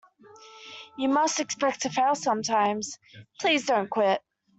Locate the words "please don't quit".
3.39-4.19